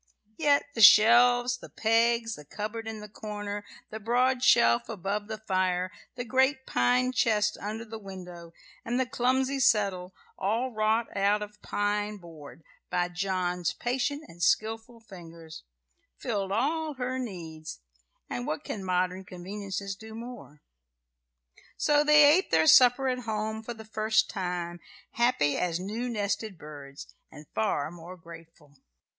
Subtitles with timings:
[0.39, 5.37] Yet the shelves, the pegs, the cupboard in the corner, the broad shelf above the
[5.37, 8.51] fire, the great pine chest under the window,
[8.83, 14.99] and the clumsy settle, all wrought out of pine board by John's patient and skilful
[15.01, 15.61] fingers,
[16.17, 17.79] filled all her needs;
[18.27, 20.63] and what can modern conveniences do more?
[21.77, 24.79] So they ate their supper at home for the first time,
[25.11, 28.79] happy as new nested birds, and far more grateful.